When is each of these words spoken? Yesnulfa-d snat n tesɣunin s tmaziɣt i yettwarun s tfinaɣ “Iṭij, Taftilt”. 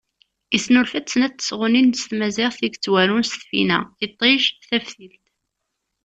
Yesnulfa-d 0.53 1.07
snat 1.13 1.33
n 1.35 1.35
tesɣunin 1.37 1.97
s 2.01 2.03
tmaziɣt 2.09 2.59
i 2.61 2.63
yettwarun 2.67 3.25
s 3.25 3.31
tfinaɣ 3.41 3.83
“Iṭij, 4.05 4.41
Taftilt”. 4.67 5.23